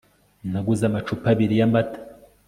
[0.51, 1.99] naguze amacupa abiri y'amata